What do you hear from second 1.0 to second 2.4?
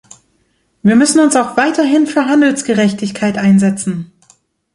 uns auch weiterhin für